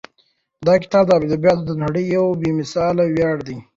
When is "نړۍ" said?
1.83-2.05